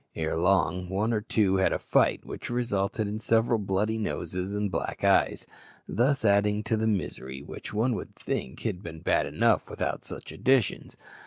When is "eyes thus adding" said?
5.03-6.63